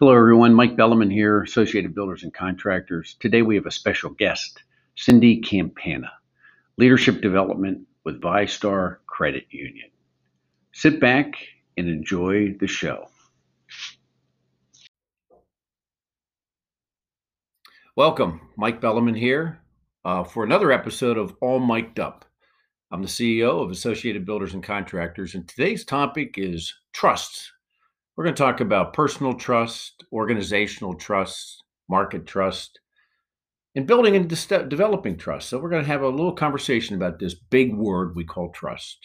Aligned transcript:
Hello, 0.00 0.16
everyone. 0.16 0.54
Mike 0.54 0.76
Bellaman 0.76 1.12
here, 1.12 1.42
Associated 1.42 1.94
Builders 1.94 2.22
and 2.22 2.32
Contractors. 2.32 3.16
Today 3.20 3.42
we 3.42 3.54
have 3.56 3.66
a 3.66 3.70
special 3.70 4.08
guest, 4.08 4.62
Cindi 4.96 5.44
Campana, 5.44 6.10
Leadership 6.78 7.20
Development 7.20 7.86
with 8.04 8.18
VyStar 8.18 8.96
Credit 9.04 9.44
Union. 9.50 9.90
Sit 10.72 11.00
back 11.00 11.34
and 11.76 11.86
enjoy 11.86 12.54
the 12.58 12.66
show. 12.66 13.10
Welcome, 17.94 18.40
Mike 18.56 18.80
Bellaman 18.80 19.18
here 19.18 19.60
uh, 20.06 20.24
for 20.24 20.44
another 20.44 20.72
episode 20.72 21.18
of 21.18 21.36
All 21.42 21.60
Miked 21.60 21.98
Up. 21.98 22.24
I'm 22.90 23.02
the 23.02 23.06
CEO 23.06 23.62
of 23.62 23.70
Associated 23.70 24.24
Builders 24.24 24.54
and 24.54 24.64
Contractors, 24.64 25.34
and 25.34 25.46
today's 25.46 25.84
topic 25.84 26.36
is 26.38 26.72
trust 26.94 27.52
we're 28.20 28.24
going 28.24 28.36
to 28.36 28.42
talk 28.42 28.60
about 28.60 28.92
personal 28.92 29.32
trust, 29.32 30.04
organizational 30.12 30.92
trust, 30.92 31.64
market 31.88 32.26
trust, 32.26 32.78
and 33.74 33.86
building 33.86 34.14
and 34.14 34.28
de- 34.28 34.64
developing 34.66 35.16
trust. 35.16 35.48
So, 35.48 35.58
we're 35.58 35.70
going 35.70 35.82
to 35.82 35.90
have 35.90 36.02
a 36.02 36.08
little 36.08 36.34
conversation 36.34 36.94
about 36.94 37.18
this 37.18 37.32
big 37.32 37.74
word 37.74 38.14
we 38.14 38.24
call 38.24 38.50
trust. 38.50 38.98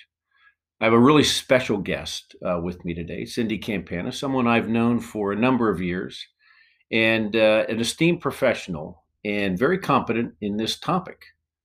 I 0.81 0.83
have 0.83 0.93
a 0.93 0.99
really 0.99 1.23
special 1.23 1.77
guest 1.77 2.35
uh, 2.45 2.59
with 2.59 2.83
me 2.83 2.93
today, 2.93 3.21
Cindi 3.21 3.57
Campana, 3.61 4.11
someone 4.11 4.47
I've 4.47 4.67
known 4.67 4.99
for 4.99 5.31
a 5.31 5.37
number 5.37 5.69
of 5.69 5.79
years 5.79 6.21
and 6.91 7.37
uh, 7.37 7.63
an 7.69 7.79
esteemed 7.79 8.19
professional 8.19 9.05
and 9.23 9.57
very 9.57 9.77
competent 9.77 10.33
in 10.41 10.57
this 10.57 10.77
topic. 10.77 11.23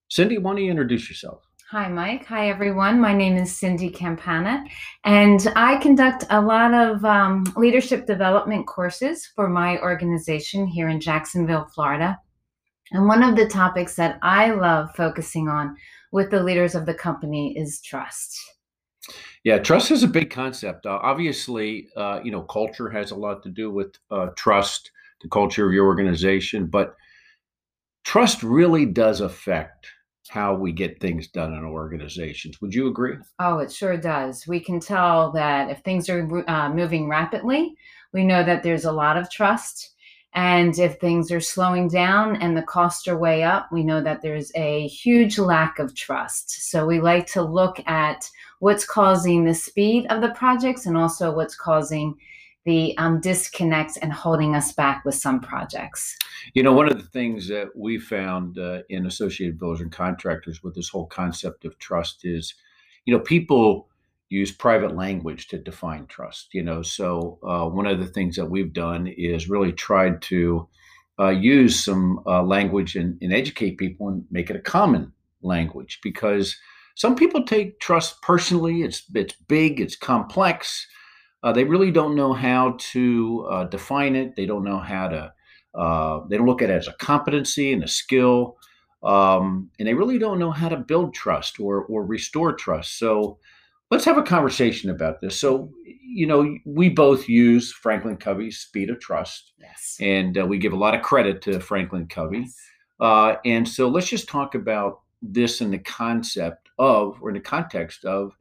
Cindi, 0.09 0.41
why 0.41 0.53
don't 0.53 0.63
you 0.63 0.71
introduce 0.71 1.09
yourself? 1.09 1.50
Hi, 1.73 1.87
Mike. 1.87 2.27
Hi, 2.27 2.49
everyone. 2.51 3.01
My 3.01 3.15
name 3.15 3.37
is 3.37 3.53
Cindi 3.53 3.95
Campana, 3.95 4.65
and 5.05 5.47
I 5.55 5.77
conduct 5.77 6.25
a 6.29 6.41
lot 6.41 6.75
of 6.75 7.05
um, 7.05 7.45
leadership 7.55 8.07
development 8.07 8.67
courses 8.67 9.25
for 9.37 9.49
my 9.49 9.79
organization 9.79 10.67
here 10.67 10.89
in 10.89 10.99
Jacksonville, 10.99 11.69
Florida. 11.73 12.19
And 12.91 13.07
one 13.07 13.23
of 13.23 13.37
the 13.37 13.47
topics 13.47 13.95
that 13.95 14.19
I 14.21 14.51
love 14.51 14.91
focusing 14.97 15.47
on 15.47 15.77
with 16.11 16.33
the 16.33 16.43
leaders 16.43 16.75
of 16.75 16.87
the 16.87 16.95
company 16.95 17.57
is 17.57 17.81
trust. 17.81 18.37
Yeah, 19.45 19.59
trust 19.59 19.93
is 19.93 20.03
a 20.03 20.09
big 20.09 20.29
concept. 20.29 20.87
Uh, 20.87 20.99
obviously, 21.01 21.87
uh, 21.97 22.19
you 22.25 22.33
know, 22.33 22.43
culture 22.43 22.91
has 22.91 23.13
a 23.13 23.17
lot 23.17 23.45
to 23.45 23.49
do 23.49 23.71
with 23.71 23.95
uh, 24.11 24.31
trust, 24.37 24.91
the 25.23 25.29
culture 25.29 25.69
of 25.69 25.73
your 25.73 25.87
organization, 25.87 26.67
but 26.67 26.97
trust 28.03 28.43
really 28.43 28.87
does 28.87 29.21
affect 29.21 29.87
how 30.29 30.55
we 30.55 30.73
get 30.73 31.01
things 31.01 31.29
done 31.29 31.53
in 31.53 31.65
organizations. 31.65 32.61
Would 32.61 32.75
you 32.75 32.89
agree? 32.89 33.17
Oh, 33.39 33.59
it 33.59 33.73
sure 33.73 33.97
does. 33.97 34.47
We 34.47 34.61
can 34.61 34.81
tell 34.81 35.33
that 35.33 35.71
if 35.71 35.79
things 35.81 36.09
are 36.09 36.45
uh, 36.49 36.71
moving 36.71 37.09
rapidly, 37.09 37.75
we 38.13 38.25
know 38.25 38.45
that 38.45 38.63
there's 38.63 38.85
a 38.85 38.93
lot 38.93 39.17
of 39.17 39.31
trust. 39.31 39.95
And 40.33 40.79
if 40.79 40.99
things 40.99 41.33
are 41.33 41.41
slowing 41.41 41.89
down 41.89 42.37
and 42.37 42.57
the 42.57 42.63
costs 42.63 43.09
are 43.09 43.19
way 43.19 43.43
up, 43.43 43.69
we 43.73 43.83
know 43.83 44.01
that 44.01 44.23
there's 44.23 44.53
a 44.55 44.87
huge 44.87 45.39
lack 45.39 45.81
of 45.81 45.95
trust. 45.97 46.71
So 46.71 46.87
we 46.87 47.01
like 47.01 47.27
to 47.33 47.43
look 47.43 47.81
at 47.87 48.31
what's 48.61 48.85
causing 48.85 49.45
the 49.45 49.55
speed 49.55 50.07
of 50.09 50.21
the 50.21 50.31
projects 50.31 50.87
and 50.87 50.97
also 50.97 51.35
what's 51.35 51.57
causing 51.57 52.15
the 52.65 52.97
um, 52.99 53.21
disconnects 53.21 53.97
and 53.97 54.13
holding 54.13 54.55
us 54.55 54.73
back 54.73 55.05
with 55.05 55.15
some 55.15 55.41
projects. 55.41 56.17
You 56.55 56.63
know, 56.63 56.73
one 56.73 56.91
of 56.91 56.99
the 56.99 57.09
things 57.09 57.49
that 57.49 57.69
we 57.75 57.99
found 57.99 58.59
uh, 58.59 58.83
in 58.89 59.07
Associated 59.07 59.59
Builders 59.59 59.81
and 59.81 59.93
Contractors 59.93 60.63
with 60.63 60.75
this 60.75 60.89
whole 60.89 61.07
concept 61.07 61.65
of 61.65 61.79
trust 61.79 62.25
is, 62.25 62.55
you 63.07 63.15
know, 63.15 63.21
people 63.21 63.89
use 64.29 64.53
private 64.53 64.95
language 64.95 65.49
to 65.49 65.59
define 65.59 66.07
trust. 66.07 66.49
You 66.53 66.63
know, 66.63 66.83
so 66.83 67.39
uh, 67.43 67.67
one 67.67 67.87
of 67.87 67.99
the 67.99 68.07
things 68.07 68.37
that 68.37 68.51
we've 68.51 68.73
done 68.73 69.07
is 69.07 69.49
really 69.49 69.73
tried 69.73 70.23
to 70.23 70.69
uh, 71.19 71.31
use 71.31 71.83
some 71.83 72.21
uh, 72.27 72.43
language 72.43 72.95
and, 72.95 73.19
and 73.23 73.33
educate 73.33 73.79
people 73.79 74.09
and 74.09 74.25
make 74.31 74.51
it 74.51 74.57
a 74.57 74.61
common 74.61 75.13
language 75.43 75.99
because 76.03 76.57
some 76.95 77.17
people 77.17 77.43
take 77.45 77.81
trust 77.81 78.21
personally. 78.21 78.83
It's 78.83 79.03
it's 79.15 79.35
big. 79.49 79.81
It's 79.81 79.97
complex 79.97 80.87
uh, 81.43 81.53
they 81.53 81.65
really 81.65 81.91
don't 81.91 82.15
know 82.15 82.33
how 82.33 82.77
to 82.79 83.47
uh, 83.51 83.65
define 83.65 84.15
it. 84.15 84.37
They 84.37 84.47
don't 84.47 84.65
know 84.65 84.79
how 84.79 85.09
to. 85.09 85.33
Uh, 85.75 86.21
they 86.29 86.37
don't 86.37 86.47
look 86.47 86.63
at 86.63 86.71
it 86.71 86.75
as 86.75 86.89
a 86.89 86.93
competency 86.95 87.73
and 87.73 87.85
a 87.85 87.89
skill, 87.89 88.57
um, 89.03 89.71
and 89.79 89.87
they 89.87 89.95
really 89.95 90.19
don't 90.19 90.39
know 90.39 90.51
how 90.51 90.69
to 90.69 90.77
build 90.77 91.15
trust 91.15 91.61
or 91.61 91.85
or 91.85 92.05
restore 92.05 92.53
trust. 92.53 92.99
So, 92.99 93.39
let's 93.91 94.05
have 94.05 94.19
a 94.19 94.23
conversation 94.23 94.91
about 94.91 95.21
this. 95.21 95.39
So, 95.39 95.73
you 95.85 96.27
know, 96.27 96.57
we 96.67 96.89
both 96.89 97.29
use 97.29 97.73
Franklin 97.73 98.17
Covey's 98.17 98.59
Speed 98.59 98.91
of 98.91 99.01
Trust, 99.01 99.53
yes, 99.59 99.97
and 100.01 100.37
uh, 100.37 100.45
we 100.45 100.59
give 100.59 100.73
a 100.73 100.77
lot 100.77 100.95
of 100.95 101.03
credit 101.03 101.41
to 101.43 101.61
Franklin 101.61 102.07
Covey. 102.09 102.41
Yes. 102.41 102.57
Uh, 102.99 103.37
and 103.47 103.67
so, 103.67 103.89
let's 103.89 104.09
just 104.09 104.29
talk 104.29 104.55
about 104.55 105.01
this 105.23 105.61
in 105.61 105.71
the 105.71 105.79
concept 105.79 106.69
of, 106.79 107.19
or 107.23 107.31
in 107.31 107.35
the 107.35 107.41
context 107.41 108.05
of 108.05 108.33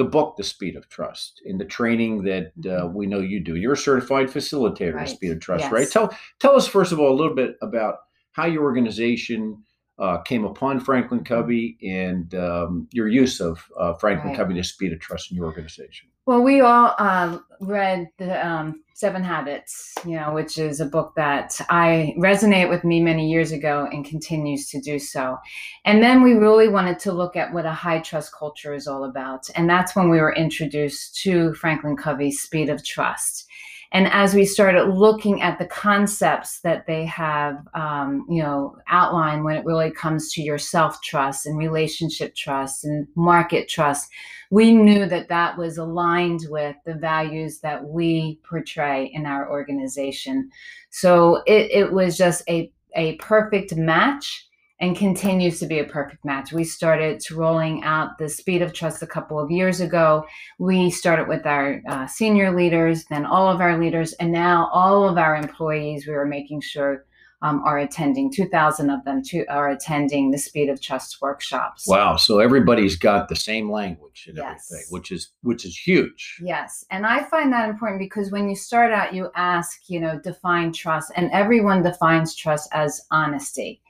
the 0.00 0.04
book, 0.04 0.38
The 0.38 0.44
Speed 0.44 0.76
of 0.76 0.88
Trust, 0.88 1.42
in 1.44 1.58
the 1.58 1.64
training 1.66 2.22
that 2.22 2.52
uh, 2.60 2.86
mm-hmm. 2.86 2.94
we 2.94 3.06
know 3.06 3.20
you 3.20 3.38
do. 3.38 3.56
You're 3.56 3.74
a 3.74 3.76
certified 3.76 4.28
facilitator 4.28 4.94
right. 4.94 5.02
of 5.02 5.10
Speed 5.10 5.32
of 5.32 5.40
Trust, 5.40 5.64
yes. 5.64 5.72
right? 5.72 5.90
Tell 5.90 6.16
tell 6.38 6.56
us 6.56 6.66
first 6.66 6.90
of 6.90 6.98
all 6.98 7.12
a 7.12 7.18
little 7.20 7.34
bit 7.34 7.56
about 7.60 7.96
how 8.32 8.46
your 8.46 8.62
organization 8.62 9.62
uh, 9.98 10.22
came 10.22 10.46
upon 10.46 10.80
Franklin 10.80 11.20
mm-hmm. 11.20 11.34
Covey 11.34 11.76
and 11.82 12.34
um, 12.34 12.88
your 12.92 13.08
use 13.08 13.40
of 13.40 13.70
uh, 13.78 13.92
Franklin 13.92 14.28
right. 14.28 14.36
Covey, 14.38 14.54
The 14.54 14.64
Speed 14.64 14.94
of 14.94 15.00
Trust 15.00 15.30
in 15.32 15.36
your 15.36 15.44
organization. 15.44 16.08
Well, 16.26 16.42
we 16.42 16.60
all 16.60 16.94
uh, 16.98 17.38
read 17.60 18.08
the 18.18 18.46
um, 18.46 18.82
Seven 18.94 19.24
Habits, 19.24 19.94
you 20.04 20.16
know, 20.16 20.34
which 20.34 20.58
is 20.58 20.78
a 20.78 20.84
book 20.84 21.14
that 21.16 21.58
I 21.70 22.14
resonate 22.18 22.68
with 22.68 22.84
me 22.84 23.00
many 23.00 23.30
years 23.30 23.50
ago 23.50 23.88
and 23.90 24.04
continues 24.04 24.68
to 24.68 24.80
do 24.80 24.98
so. 24.98 25.38
And 25.86 26.02
then 26.02 26.22
we 26.22 26.34
really 26.34 26.68
wanted 26.68 26.98
to 27.00 27.12
look 27.12 27.34
at 27.34 27.54
what 27.54 27.64
a 27.64 27.72
high 27.72 28.00
trust 28.00 28.34
culture 28.34 28.74
is 28.74 28.86
all 28.86 29.04
about. 29.04 29.48
And 29.56 29.68
that's 29.70 29.96
when 29.96 30.10
we 30.10 30.20
were 30.20 30.34
introduced 30.34 31.16
to 31.22 31.54
Franklin 31.54 31.96
Covey's 31.96 32.42
Speed 32.42 32.68
of 32.68 32.84
Trust. 32.84 33.46
And 33.92 34.06
as 34.12 34.34
we 34.34 34.44
started 34.44 34.94
looking 34.94 35.42
at 35.42 35.58
the 35.58 35.66
concepts 35.66 36.60
that 36.60 36.86
they 36.86 37.04
have, 37.06 37.66
um, 37.74 38.24
you 38.28 38.40
know, 38.40 38.76
outlined 38.86 39.44
when 39.44 39.56
it 39.56 39.64
really 39.64 39.90
comes 39.90 40.32
to 40.32 40.42
your 40.42 40.58
self 40.58 41.02
trust 41.02 41.44
and 41.46 41.58
relationship 41.58 42.36
trust 42.36 42.84
and 42.84 43.08
market 43.16 43.68
trust, 43.68 44.08
we 44.50 44.72
knew 44.72 45.06
that 45.06 45.28
that 45.28 45.58
was 45.58 45.76
aligned 45.76 46.46
with 46.48 46.76
the 46.84 46.94
values 46.94 47.60
that 47.60 47.84
we 47.84 48.38
portray 48.48 49.10
in 49.12 49.26
our 49.26 49.50
organization. 49.50 50.50
So 50.90 51.42
it, 51.46 51.70
it 51.72 51.92
was 51.92 52.16
just 52.16 52.42
a, 52.48 52.72
a 52.94 53.16
perfect 53.16 53.74
match 53.74 54.46
and 54.80 54.96
continues 54.96 55.60
to 55.60 55.66
be 55.66 55.78
a 55.78 55.84
perfect 55.84 56.24
match. 56.24 56.52
We 56.52 56.64
started 56.64 57.22
rolling 57.30 57.84
out 57.84 58.16
the 58.18 58.28
speed 58.28 58.62
of 58.62 58.72
trust 58.72 59.02
a 59.02 59.06
couple 59.06 59.38
of 59.38 59.50
years 59.50 59.80
ago. 59.80 60.24
We 60.58 60.90
started 60.90 61.28
with 61.28 61.46
our 61.46 61.82
uh, 61.86 62.06
senior 62.06 62.56
leaders, 62.56 63.04
then 63.04 63.26
all 63.26 63.48
of 63.48 63.60
our 63.60 63.78
leaders, 63.78 64.14
and 64.14 64.32
now 64.32 64.70
all 64.72 65.06
of 65.08 65.18
our 65.18 65.36
employees. 65.36 66.06
We 66.06 66.14
are 66.14 66.24
making 66.24 66.62
sure 66.62 67.04
um, 67.42 67.62
are 67.64 67.78
attending. 67.78 68.30
Two 68.32 68.48
thousand 68.48 68.90
of 68.90 69.04
them 69.04 69.22
to, 69.24 69.46
are 69.46 69.70
attending 69.70 70.30
the 70.30 70.38
speed 70.38 70.68
of 70.68 70.80
trust 70.80 71.20
workshops. 71.22 71.86
Wow! 71.86 72.16
So 72.16 72.38
everybody's 72.38 72.96
got 72.96 73.28
the 73.28 73.36
same 73.36 73.70
language 73.70 74.26
and 74.28 74.36
yes. 74.36 74.70
everything, 74.70 74.86
which 74.90 75.10
is 75.10 75.30
which 75.42 75.64
is 75.64 75.76
huge. 75.76 76.38
Yes, 76.42 76.84
and 76.90 77.06
I 77.06 77.24
find 77.24 77.52
that 77.52 77.68
important 77.68 77.98
because 77.98 78.30
when 78.30 78.48
you 78.48 78.56
start 78.56 78.92
out, 78.92 79.14
you 79.14 79.30
ask, 79.34 79.88
you 79.88 80.00
know, 80.00 80.20
define 80.22 80.72
trust, 80.72 81.12
and 81.16 81.30
everyone 81.32 81.82
defines 81.82 82.34
trust 82.34 82.68
as 82.72 83.00
honesty. 83.10 83.80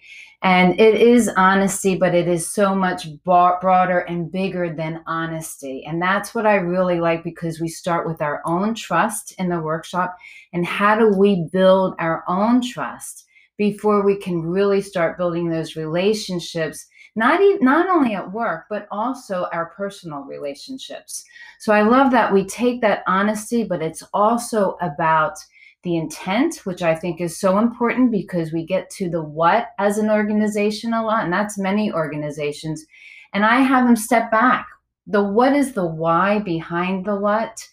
And 0.43 0.81
it 0.81 0.95
is 0.95 1.29
honesty, 1.37 1.97
but 1.97 2.15
it 2.15 2.27
is 2.27 2.49
so 2.49 2.75
much 2.75 3.07
broader 3.25 4.01
and 4.01 4.33
bigger 4.33 4.75
than 4.75 5.03
honesty. 5.07 5.85
And 5.87 6.01
that's 6.01 6.35
what 6.35 6.47
I 6.47 6.55
really 6.55 6.99
like 6.99 7.23
because 7.23 7.61
we 7.61 7.69
start 7.69 8.07
with 8.07 8.23
our 8.23 8.41
own 8.47 8.75
trust 8.75 9.35
in 9.39 9.51
the 9.51 9.61
workshop. 9.61 10.17
And 10.55 10.65
how 10.65 10.99
do 10.99 11.11
we 11.11 11.47
build 11.53 11.95
our 11.99 12.25
own 12.27 12.63
trust 12.63 13.27
before 13.59 14.03
we 14.03 14.17
can 14.17 14.41
really 14.41 14.81
start 14.81 15.19
building 15.19 15.51
those 15.51 15.77
relationships? 15.77 16.87
Not, 17.17 17.43
even, 17.43 17.63
not 17.63 17.91
only 17.91 18.15
at 18.15 18.33
work, 18.33 18.65
but 18.71 18.89
also 18.91 19.47
our 19.53 19.67
personal 19.77 20.21
relationships. 20.21 21.23
So 21.59 21.75
I 21.75 21.83
love 21.83 22.11
that 22.13 22.33
we 22.33 22.47
take 22.47 22.81
that 22.81 23.03
honesty, 23.07 23.65
but 23.65 23.83
it's 23.83 24.03
also 24.15 24.79
about 24.81 25.37
the 25.83 25.97
intent, 25.97 26.57
which 26.65 26.83
I 26.83 26.95
think 26.95 27.21
is 27.21 27.39
so 27.39 27.59
important 27.59 28.11
because 28.11 28.53
we 28.53 28.67
get 28.67 28.91
to 28.91 29.09
the 29.09 29.23
what 29.23 29.69
as 29.79 29.99
an 29.99 30.11
organization 30.11 30.93
a 30.93 31.03
lot, 31.03 31.25
and 31.25 31.33
that's 31.33 31.59
many 31.59 31.93
organizations. 31.93 32.85
And 33.33 33.45
I 33.45 33.61
have 33.61 33.87
them 33.87 33.97
step 33.97 34.31
back. 34.31 34.67
The 35.07 35.23
what 35.23 35.55
is 35.55 35.73
the 35.73 35.87
why 35.87 36.41
behind 36.41 37.07
the 37.07 37.17
what? 37.17 37.67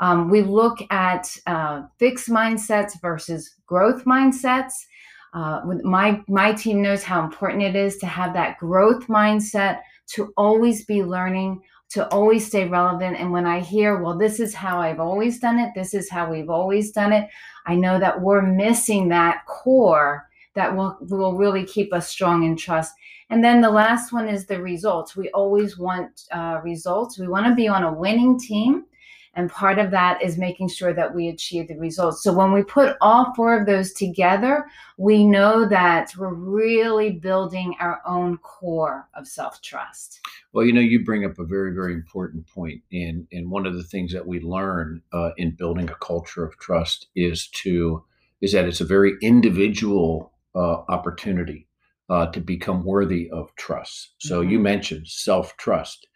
Um, 0.00 0.30
we 0.30 0.42
look 0.42 0.78
at 0.90 1.36
uh, 1.46 1.82
fixed 1.98 2.28
mindsets 2.28 3.00
versus 3.00 3.56
growth 3.66 4.04
mindsets. 4.04 4.74
Uh, 5.34 5.60
my 5.82 6.22
my 6.28 6.52
team 6.52 6.80
knows 6.80 7.02
how 7.02 7.22
important 7.22 7.62
it 7.62 7.76
is 7.76 7.96
to 7.98 8.06
have 8.06 8.32
that 8.34 8.58
growth 8.58 9.06
mindset 9.08 9.80
to 10.14 10.32
always 10.36 10.84
be 10.84 11.02
learning, 11.02 11.60
to 11.90 12.06
always 12.12 12.46
stay 12.46 12.66
relevant. 12.66 13.16
And 13.18 13.32
when 13.32 13.46
I 13.46 13.60
hear, 13.60 14.02
well, 14.02 14.16
this 14.16 14.40
is 14.40 14.54
how 14.54 14.80
I've 14.80 15.00
always 15.00 15.38
done 15.38 15.58
it, 15.58 15.70
this 15.74 15.94
is 15.94 16.10
how 16.10 16.30
we've 16.30 16.50
always 16.50 16.92
done 16.92 17.12
it, 17.12 17.28
I 17.66 17.74
know 17.74 17.98
that 17.98 18.20
we're 18.20 18.42
missing 18.42 19.08
that 19.08 19.44
core 19.46 20.28
that 20.54 20.74
will, 20.74 20.98
will 21.02 21.34
really 21.34 21.64
keep 21.64 21.92
us 21.92 22.08
strong 22.08 22.42
in 22.44 22.56
trust. 22.56 22.92
And 23.30 23.44
then 23.44 23.60
the 23.60 23.70
last 23.70 24.12
one 24.12 24.28
is 24.28 24.46
the 24.46 24.60
results. 24.60 25.16
We 25.16 25.28
always 25.30 25.78
want 25.78 26.24
uh, 26.32 26.60
results. 26.64 27.18
We 27.18 27.28
want 27.28 27.46
to 27.46 27.54
be 27.54 27.68
on 27.68 27.84
a 27.84 27.92
winning 27.92 28.38
team. 28.38 28.86
And 29.34 29.50
part 29.50 29.78
of 29.78 29.90
that 29.92 30.22
is 30.22 30.38
making 30.38 30.68
sure 30.68 30.92
that 30.94 31.14
we 31.14 31.28
achieve 31.28 31.68
the 31.68 31.76
results. 31.76 32.22
So 32.22 32.32
when 32.32 32.52
we 32.52 32.62
put 32.62 32.96
all 33.00 33.32
four 33.34 33.58
of 33.58 33.66
those 33.66 33.92
together, 33.92 34.66
we 34.96 35.24
know 35.24 35.68
that 35.68 36.12
we're 36.16 36.34
really 36.34 37.12
building 37.12 37.74
our 37.80 38.00
own 38.06 38.38
core 38.38 39.08
of 39.14 39.28
self 39.28 39.60
trust. 39.62 40.20
Well, 40.52 40.64
you 40.66 40.72
know, 40.72 40.80
you 40.80 41.04
bring 41.04 41.24
up 41.24 41.38
a 41.38 41.44
very, 41.44 41.72
very 41.74 41.92
important 41.94 42.46
point. 42.46 42.82
And, 42.92 43.26
and 43.32 43.50
one 43.50 43.66
of 43.66 43.74
the 43.74 43.84
things 43.84 44.12
that 44.12 44.26
we 44.26 44.40
learn 44.40 45.02
uh, 45.12 45.30
in 45.36 45.52
building 45.52 45.88
a 45.88 45.94
culture 45.94 46.44
of 46.44 46.58
trust 46.58 47.06
is 47.14 47.48
to 47.62 48.04
is 48.40 48.52
that 48.52 48.66
it's 48.66 48.80
a 48.80 48.84
very 48.84 49.14
individual 49.20 50.32
uh, 50.54 50.82
opportunity 50.88 51.66
uh, 52.08 52.26
to 52.26 52.40
become 52.40 52.84
worthy 52.84 53.30
of 53.30 53.54
trust. 53.56 54.14
So 54.18 54.40
mm-hmm. 54.40 54.50
you 54.50 54.58
mentioned 54.58 55.08
self 55.08 55.56
trust. 55.56 56.06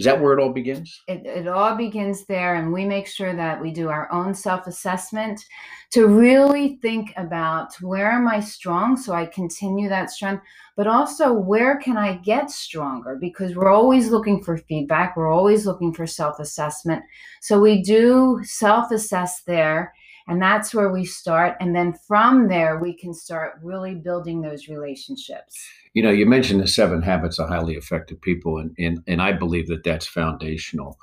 Is 0.00 0.06
that 0.06 0.18
where 0.18 0.32
it 0.32 0.40
all 0.40 0.50
begins? 0.50 1.02
It, 1.08 1.26
it 1.26 1.46
all 1.46 1.76
begins 1.76 2.24
there, 2.24 2.54
and 2.54 2.72
we 2.72 2.86
make 2.86 3.06
sure 3.06 3.36
that 3.36 3.60
we 3.60 3.70
do 3.70 3.90
our 3.90 4.10
own 4.10 4.32
self 4.32 4.66
assessment 4.66 5.44
to 5.90 6.06
really 6.06 6.78
think 6.80 7.12
about 7.18 7.74
where 7.82 8.10
am 8.10 8.26
I 8.26 8.40
strong 8.40 8.96
so 8.96 9.12
I 9.12 9.26
continue 9.26 9.90
that 9.90 10.10
strength, 10.10 10.42
but 10.74 10.86
also 10.86 11.34
where 11.34 11.76
can 11.76 11.98
I 11.98 12.16
get 12.16 12.50
stronger 12.50 13.18
because 13.20 13.54
we're 13.54 13.70
always 13.70 14.08
looking 14.08 14.42
for 14.42 14.56
feedback, 14.56 15.18
we're 15.18 15.30
always 15.30 15.66
looking 15.66 15.92
for 15.92 16.06
self 16.06 16.40
assessment. 16.40 17.02
So 17.42 17.60
we 17.60 17.82
do 17.82 18.40
self 18.42 18.90
assess 18.92 19.42
there 19.42 19.92
and 20.30 20.40
that's 20.40 20.72
where 20.72 20.90
we 20.90 21.04
start. 21.04 21.56
And 21.60 21.74
then 21.74 21.92
from 21.92 22.46
there, 22.46 22.78
we 22.78 22.94
can 22.94 23.12
start 23.12 23.58
really 23.64 23.96
building 23.96 24.40
those 24.40 24.68
relationships. 24.68 25.60
You 25.92 26.04
know, 26.04 26.10
you 26.10 26.24
mentioned 26.24 26.60
the 26.60 26.68
seven 26.68 27.02
habits 27.02 27.40
of 27.40 27.48
highly 27.48 27.74
effective 27.74 28.20
people, 28.20 28.58
and, 28.58 28.74
and, 28.78 29.02
and 29.08 29.20
I 29.20 29.32
believe 29.32 29.66
that 29.66 29.82
that's 29.82 30.06
foundational. 30.06 30.98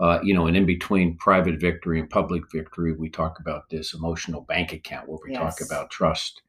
Uh, 0.00 0.18
you 0.24 0.34
know, 0.34 0.48
and 0.48 0.56
in 0.56 0.66
between 0.66 1.16
private 1.16 1.60
victory 1.60 2.00
and 2.00 2.10
public 2.10 2.42
victory, 2.50 2.92
we 2.92 3.08
talk 3.08 3.38
about 3.38 3.70
this 3.70 3.94
emotional 3.94 4.40
bank 4.40 4.72
account 4.72 5.08
where 5.08 5.20
we 5.24 5.32
yes. 5.32 5.40
talk 5.40 5.64
about 5.64 5.90
trust. 5.90 6.42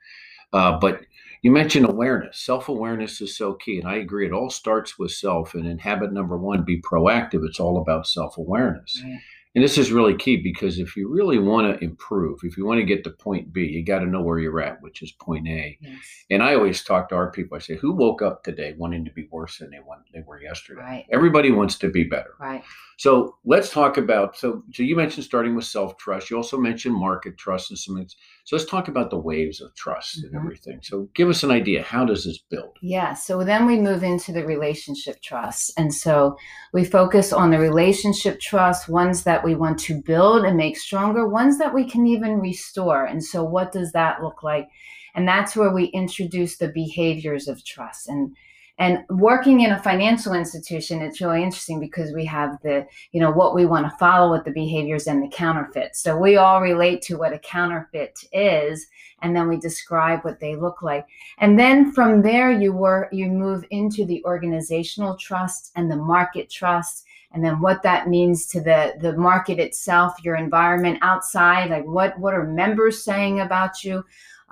Uh, 0.51 0.79
but 0.79 1.01
you 1.43 1.51
mentioned 1.51 1.87
awareness. 1.87 2.39
Self 2.39 2.67
awareness 2.67 3.21
is 3.21 3.37
so 3.37 3.53
key. 3.53 3.77
And 3.77 3.87
I 3.87 3.97
agree, 3.97 4.25
it 4.25 4.33
all 4.33 4.49
starts 4.49 4.97
with 4.97 5.11
self. 5.11 5.53
And 5.53 5.67
in 5.67 5.77
habit 5.77 6.11
number 6.11 6.35
one, 6.35 6.63
be 6.63 6.81
proactive, 6.81 7.45
it's 7.45 7.59
all 7.59 7.77
about 7.77 8.07
self 8.07 8.39
awareness. 8.39 8.99
Right. 9.03 9.19
And 9.55 9.63
this 9.63 9.77
is 9.77 9.91
really 9.91 10.15
key 10.15 10.37
because 10.37 10.79
if 10.79 10.95
you 10.95 11.07
really 11.07 11.37
want 11.37 11.79
to 11.79 11.83
improve, 11.83 12.39
if 12.43 12.57
you 12.57 12.65
want 12.65 12.79
to 12.79 12.85
get 12.85 13.03
to 13.03 13.11
point 13.11 13.53
B, 13.53 13.61
you 13.65 13.85
got 13.85 13.99
to 13.99 14.07
know 14.07 14.21
where 14.21 14.39
you're 14.39 14.59
at, 14.59 14.81
which 14.81 15.03
is 15.03 15.11
point 15.11 15.47
A. 15.47 15.77
Yes. 15.79 15.99
And 16.31 16.41
I 16.41 16.55
always 16.55 16.83
talk 16.83 17.09
to 17.09 17.15
our 17.15 17.31
people. 17.31 17.55
I 17.55 17.59
say, 17.59 17.75
who 17.75 17.93
woke 17.93 18.23
up 18.23 18.43
today 18.43 18.73
wanting 18.77 19.05
to 19.05 19.11
be 19.11 19.27
worse 19.31 19.59
than 19.59 19.69
they 19.69 19.79
want 19.79 20.01
they 20.11 20.23
were 20.25 20.41
yesterday? 20.41 20.81
Right. 20.81 21.05
Everybody 21.11 21.51
wants 21.51 21.77
to 21.79 21.89
be 21.89 22.03
better. 22.03 22.33
Right. 22.39 22.63
So 22.97 23.35
let's 23.45 23.69
talk 23.69 23.97
about 23.97 24.37
so 24.37 24.63
so 24.71 24.81
you 24.81 24.95
mentioned 24.95 25.23
starting 25.23 25.55
with 25.55 25.65
self 25.65 25.97
trust. 25.97 26.31
You 26.31 26.37
also 26.37 26.57
mentioned 26.57 26.95
market 26.95 27.37
trust 27.37 27.69
and 27.69 27.77
some. 27.77 28.05
So 28.45 28.57
let's 28.57 28.69
talk 28.69 28.89
about 28.89 29.09
the 29.09 29.17
waves 29.17 29.61
of 29.61 29.73
trust 29.75 30.17
mm-hmm. 30.17 30.35
and 30.35 30.43
everything. 30.43 30.79
So 30.83 31.09
give 31.15 31.29
us 31.29 31.43
an 31.43 31.51
idea. 31.51 31.81
How 31.81 32.05
does 32.05 32.25
this 32.25 32.39
build? 32.49 32.77
Yeah. 32.81 33.13
So 33.13 33.43
then 33.43 33.65
we 33.65 33.77
move 33.77 34.03
into 34.03 34.33
the 34.33 34.45
relationship 34.45 35.21
trust, 35.21 35.71
and 35.77 35.93
so 35.93 36.37
we 36.73 36.83
focus 36.83 37.31
on 37.31 37.51
the 37.51 37.59
relationship 37.59 38.39
trust, 38.39 38.89
ones 38.89 39.23
that 39.23 39.43
we 39.43 39.55
want 39.55 39.79
to 39.79 40.01
build 40.01 40.43
and 40.43 40.57
make 40.57 40.77
stronger, 40.77 41.27
ones 41.27 41.57
that 41.57 41.73
we 41.73 41.89
can 41.89 42.05
even 42.05 42.39
restore. 42.39 43.05
And 43.05 43.23
so 43.23 43.43
what 43.43 43.71
does 43.71 43.91
that 43.93 44.21
look 44.21 44.43
like? 44.43 44.67
And 45.15 45.27
that's 45.27 45.55
where 45.55 45.71
we 45.71 45.85
introduce 45.85 46.57
the 46.57 46.69
behaviors 46.69 47.47
of 47.47 47.63
trust 47.63 48.09
and 48.09 48.35
and 48.79 48.99
working 49.09 49.61
in 49.61 49.71
a 49.71 49.83
financial 49.83 50.33
institution 50.33 51.01
it's 51.01 51.21
really 51.21 51.43
interesting 51.43 51.79
because 51.79 52.11
we 52.13 52.25
have 52.25 52.57
the 52.63 52.85
you 53.11 53.19
know 53.19 53.31
what 53.31 53.53
we 53.53 53.65
want 53.65 53.85
to 53.85 53.97
follow 53.97 54.31
with 54.31 54.43
the 54.45 54.51
behaviors 54.51 55.07
and 55.07 55.21
the 55.21 55.35
counterfeit 55.35 55.95
so 55.95 56.17
we 56.17 56.37
all 56.37 56.61
relate 56.61 57.01
to 57.01 57.17
what 57.17 57.33
a 57.33 57.39
counterfeit 57.39 58.17
is 58.31 58.87
and 59.23 59.35
then 59.35 59.47
we 59.47 59.57
describe 59.57 60.19
what 60.23 60.39
they 60.39 60.55
look 60.55 60.81
like. 60.81 61.07
And 61.39 61.57
then 61.57 61.91
from 61.93 62.21
there 62.21 62.51
you 62.51 62.73
were 62.73 63.09
you 63.11 63.27
move 63.27 63.65
into 63.71 64.05
the 64.05 64.23
organizational 64.25 65.17
trust 65.17 65.71
and 65.75 65.89
the 65.89 65.95
market 65.95 66.51
trust 66.51 67.05
and 67.31 67.43
then 67.43 67.59
what 67.61 67.81
that 67.81 68.09
means 68.09 68.45
to 68.47 68.61
the 68.61 68.93
the 68.99 69.17
market 69.17 69.59
itself 69.59 70.13
your 70.23 70.35
environment 70.35 70.99
outside 71.01 71.71
like 71.71 71.85
what 71.85 72.17
what 72.19 72.33
are 72.33 72.45
members 72.45 73.03
saying 73.03 73.39
about 73.39 73.83
you 73.83 74.03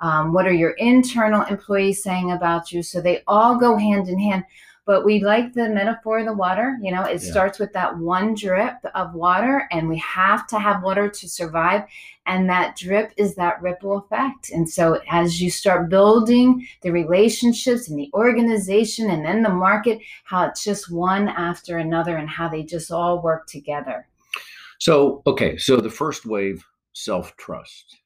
um, 0.02 0.32
what 0.32 0.46
are 0.46 0.52
your 0.52 0.72
internal 0.72 1.42
employees 1.44 2.02
saying 2.02 2.32
about 2.32 2.72
you? 2.72 2.82
So 2.82 3.00
they 3.00 3.22
all 3.28 3.56
go 3.56 3.76
hand 3.76 4.08
in 4.08 4.18
hand. 4.18 4.44
But 4.84 5.04
we 5.04 5.22
like 5.22 5.52
the 5.52 5.68
metaphor 5.68 6.18
of 6.18 6.26
the 6.26 6.32
water. 6.32 6.76
You 6.82 6.90
know, 6.90 7.04
it 7.04 7.22
yeah. 7.22 7.30
starts 7.30 7.60
with 7.60 7.72
that 7.74 7.96
one 7.98 8.34
drip 8.34 8.74
of 8.96 9.14
water, 9.14 9.68
and 9.70 9.88
we 9.88 9.96
have 9.98 10.48
to 10.48 10.58
have 10.58 10.82
water 10.82 11.08
to 11.08 11.28
survive. 11.28 11.84
And 12.26 12.50
that 12.50 12.76
drip 12.76 13.12
is 13.16 13.36
that 13.36 13.62
ripple 13.62 13.96
effect. 13.96 14.50
And 14.50 14.68
so 14.68 15.00
as 15.08 15.40
you 15.40 15.52
start 15.52 15.88
building 15.88 16.66
the 16.82 16.90
relationships 16.90 17.88
and 17.88 17.96
the 17.96 18.10
organization 18.12 19.08
and 19.08 19.24
then 19.24 19.44
the 19.44 19.50
market, 19.50 20.00
how 20.24 20.46
it's 20.46 20.64
just 20.64 20.90
one 20.90 21.28
after 21.28 21.78
another 21.78 22.16
and 22.16 22.28
how 22.28 22.48
they 22.48 22.64
just 22.64 22.90
all 22.90 23.22
work 23.22 23.46
together. 23.46 24.08
So, 24.80 25.22
okay, 25.28 25.56
so 25.58 25.76
the 25.76 25.90
first 25.90 26.26
wave 26.26 26.64
self 26.92 27.36
trust. 27.36 28.01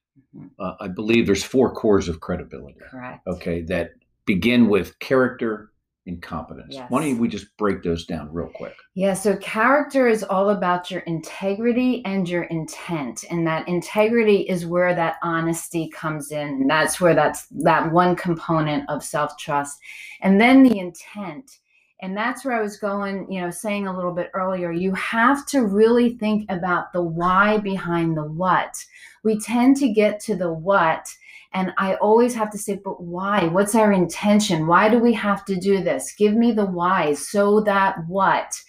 Uh, 0.59 0.73
I 0.79 0.87
believe 0.87 1.25
there's 1.25 1.43
four 1.43 1.73
cores 1.73 2.07
of 2.07 2.19
credibility. 2.19 2.79
Correct. 2.91 3.25
Okay, 3.27 3.61
that 3.63 3.91
begin 4.25 4.67
with 4.67 4.99
character 4.99 5.71
and 6.05 6.21
competence. 6.21 6.73
Yes. 6.73 6.89
Why 6.89 7.03
don't 7.03 7.19
we 7.19 7.27
just 7.27 7.55
break 7.57 7.83
those 7.83 8.05
down 8.05 8.31
real 8.31 8.49
quick? 8.55 8.73
Yeah, 8.95 9.13
so 9.13 9.35
character 9.37 10.07
is 10.07 10.23
all 10.23 10.49
about 10.49 10.89
your 10.89 11.01
integrity 11.01 12.01
and 12.05 12.27
your 12.27 12.43
intent. 12.43 13.25
And 13.29 13.45
that 13.45 13.67
integrity 13.67 14.41
is 14.41 14.65
where 14.65 14.95
that 14.95 15.17
honesty 15.21 15.89
comes 15.89 16.31
in. 16.31 16.65
That's 16.67 17.01
where 17.01 17.13
that's 17.13 17.47
that 17.63 17.91
one 17.91 18.15
component 18.15 18.89
of 18.89 19.03
self-trust. 19.03 19.77
And 20.21 20.39
then 20.39 20.63
the 20.63 20.79
intent 20.79 21.59
and 21.99 22.15
that's 22.15 22.45
where 22.45 22.55
I 22.55 22.61
was 22.61 22.77
going, 22.77 23.31
you 23.31 23.41
know, 23.41 23.49
saying 23.49 23.87
a 23.87 23.95
little 23.95 24.13
bit 24.13 24.29
earlier. 24.33 24.71
You 24.71 24.93
have 24.93 25.45
to 25.47 25.65
really 25.65 26.15
think 26.15 26.49
about 26.49 26.93
the 26.93 27.01
why 27.01 27.57
behind 27.57 28.15
the 28.15 28.25
what. 28.25 28.83
We 29.23 29.39
tend 29.39 29.77
to 29.77 29.89
get 29.89 30.19
to 30.21 30.35
the 30.35 30.53
what, 30.53 31.09
and 31.53 31.73
I 31.77 31.95
always 31.95 32.35
have 32.35 32.51
to 32.51 32.57
say, 32.57 32.79
but 32.83 33.01
why? 33.01 33.45
What's 33.45 33.73
our 33.73 33.91
intention? 33.91 34.67
Why 34.67 34.89
do 34.89 34.99
we 34.99 35.13
have 35.13 35.43
to 35.45 35.55
do 35.55 35.83
this? 35.83 36.13
Give 36.13 36.35
me 36.35 36.51
the 36.51 36.65
why 36.65 37.13
so 37.13 37.61
that 37.61 37.97
what? 38.07 38.61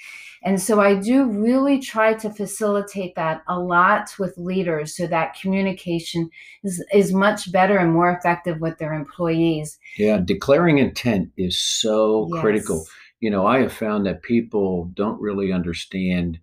And 0.42 0.62
so 0.62 0.80
I 0.80 0.94
do 0.94 1.24
really 1.24 1.80
try 1.80 2.14
to 2.14 2.30
facilitate 2.30 3.16
that 3.16 3.42
a 3.48 3.58
lot 3.58 4.14
with 4.18 4.38
leaders 4.38 4.96
so 4.96 5.06
that 5.08 5.34
communication 5.38 6.30
is, 6.62 6.82
is 6.94 7.12
much 7.12 7.50
better 7.50 7.76
and 7.76 7.92
more 7.92 8.10
effective 8.12 8.60
with 8.60 8.78
their 8.78 8.94
employees. 8.94 9.78
Yeah, 9.98 10.18
declaring 10.24 10.78
intent 10.78 11.30
is 11.36 11.60
so 11.60 12.28
yes. 12.32 12.40
critical 12.40 12.86
you 13.20 13.30
know, 13.30 13.46
I 13.46 13.60
have 13.60 13.72
found 13.72 14.06
that 14.06 14.22
people 14.22 14.90
don't 14.94 15.20
really 15.20 15.52
understand 15.52 16.38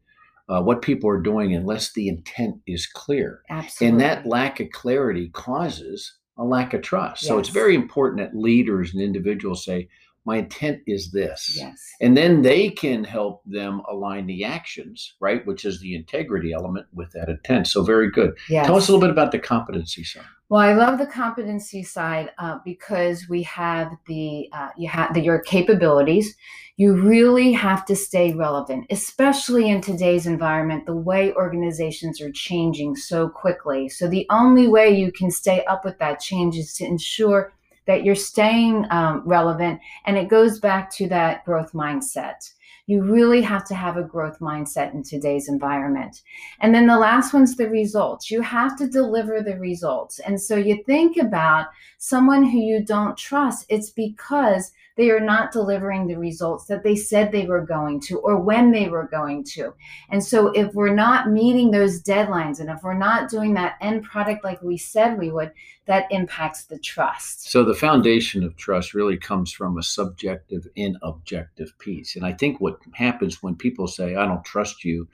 uh, 0.47 0.61
what 0.61 0.81
people 0.81 1.09
are 1.09 1.21
doing 1.21 1.55
unless 1.55 1.93
the 1.93 2.07
intent 2.07 2.57
is 2.67 2.85
clear. 2.85 3.41
Absolutely. 3.49 3.87
And 3.87 4.01
that 4.01 4.25
lack 4.25 4.59
of 4.59 4.69
clarity 4.71 5.29
causes 5.29 6.17
a 6.37 6.43
lack 6.43 6.73
of 6.73 6.81
trust. 6.81 7.23
Yes. 7.23 7.29
So 7.29 7.39
it's 7.39 7.49
very 7.49 7.75
important 7.75 8.21
that 8.21 8.37
leaders 8.37 8.93
and 8.93 9.01
individuals 9.01 9.63
say, 9.63 9.87
my 10.25 10.37
intent 10.37 10.81
is 10.87 11.11
this. 11.11 11.55
Yes. 11.55 11.79
And 12.01 12.17
then 12.17 12.41
they 12.41 12.69
can 12.69 13.03
help 13.03 13.41
them 13.45 13.81
align 13.89 14.25
the 14.25 14.43
actions, 14.43 15.15
right? 15.19 15.45
Which 15.45 15.65
is 15.65 15.79
the 15.79 15.95
integrity 15.95 16.51
element 16.51 16.87
with 16.93 17.11
that 17.11 17.29
intent. 17.29 17.67
So 17.67 17.83
very 17.83 18.09
good. 18.09 18.35
Yes. 18.49 18.65
Tell 18.65 18.75
us 18.75 18.87
a 18.87 18.91
little 18.91 19.05
bit 19.07 19.11
about 19.11 19.31
the 19.31 19.39
competency 19.39 20.03
side. 20.03 20.25
Well, 20.49 20.61
I 20.61 20.73
love 20.73 20.99
the 20.99 21.07
competency 21.07 21.83
side 21.83 22.31
uh, 22.37 22.59
because 22.63 23.27
we 23.27 23.43
have 23.43 23.91
the 24.07 24.47
uh, 24.53 24.69
you 24.77 24.87
have 24.89 25.13
the, 25.13 25.21
your 25.21 25.39
capabilities. 25.39 26.35
You 26.77 26.93
really 26.93 27.51
have 27.53 27.85
to 27.85 27.95
stay 27.95 28.33
relevant, 28.33 28.85
especially 28.89 29.69
in 29.69 29.81
today's 29.81 30.27
environment. 30.27 30.85
The 30.85 30.95
way 30.95 31.33
organizations 31.33 32.21
are 32.21 32.31
changing 32.31 32.95
so 32.95 33.29
quickly. 33.29 33.89
So 33.89 34.07
the 34.07 34.27
only 34.29 34.67
way 34.67 34.89
you 34.89 35.11
can 35.11 35.31
stay 35.31 35.63
up 35.65 35.85
with 35.85 35.97
that 35.99 36.19
change 36.19 36.57
is 36.57 36.73
to 36.75 36.85
ensure 36.85 37.53
that 37.87 38.03
you're 38.03 38.15
staying 38.15 38.85
um, 38.89 39.21
relevant. 39.25 39.79
And 40.05 40.17
it 40.17 40.29
goes 40.29 40.59
back 40.59 40.91
to 40.95 41.07
that 41.09 41.45
growth 41.45 41.73
mindset. 41.73 42.51
You 42.87 43.01
really 43.01 43.41
have 43.41 43.65
to 43.65 43.75
have 43.75 43.97
a 43.97 44.03
growth 44.03 44.39
mindset 44.39 44.93
in 44.93 45.01
today's 45.01 45.49
environment. 45.49 46.21
And 46.59 46.73
then 46.73 46.85
the 46.85 46.99
last 46.99 47.33
one's 47.33 47.55
the 47.55 47.69
results. 47.69 48.29
You 48.29 48.41
have 48.41 48.77
to 48.77 48.87
deliver 48.87 49.41
the 49.41 49.57
results. 49.57 50.19
And 50.19 50.39
so 50.39 50.55
you 50.55 50.83
think 50.83 51.17
about 51.17 51.67
someone 51.97 52.43
who 52.43 52.59
you 52.59 52.85
don't 52.85 53.17
trust, 53.17 53.65
it's 53.69 53.89
because 53.89 54.71
they 54.95 55.09
are 55.09 55.19
not 55.19 55.51
delivering 55.51 56.07
the 56.07 56.15
results 56.15 56.65
that 56.65 56.83
they 56.83 56.95
said 56.95 57.31
they 57.31 57.45
were 57.45 57.65
going 57.65 57.99
to 57.99 58.19
or 58.19 58.37
when 58.37 58.71
they 58.71 58.87
were 58.87 59.07
going 59.07 59.43
to. 59.43 59.73
And 60.09 60.23
so, 60.23 60.47
if 60.49 60.73
we're 60.73 60.93
not 60.93 61.29
meeting 61.29 61.71
those 61.71 62.01
deadlines 62.01 62.59
and 62.59 62.69
if 62.69 62.81
we're 62.83 62.93
not 62.93 63.29
doing 63.29 63.53
that 63.55 63.75
end 63.81 64.03
product 64.03 64.43
like 64.43 64.61
we 64.61 64.77
said 64.77 65.17
we 65.17 65.31
would, 65.31 65.51
that 65.85 66.07
impacts 66.11 66.65
the 66.65 66.79
trust. 66.79 67.49
So, 67.49 67.63
the 67.63 67.75
foundation 67.75 68.43
of 68.43 68.55
trust 68.55 68.93
really 68.93 69.17
comes 69.17 69.51
from 69.51 69.77
a 69.77 69.83
subjective 69.83 70.67
and 70.77 70.97
objective 71.01 71.77
piece. 71.79 72.15
And 72.15 72.25
I 72.25 72.33
think 72.33 72.61
what 72.61 72.79
happens 72.93 73.43
when 73.43 73.55
people 73.55 73.87
say, 73.87 74.15
I 74.15 74.25
don't 74.25 74.45
trust 74.45 74.83
you, 74.83 75.07